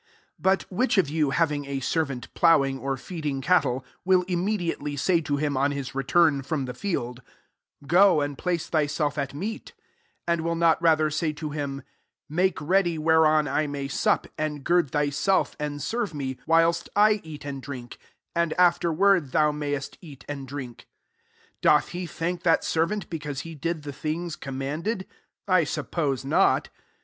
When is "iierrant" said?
1.65-2.33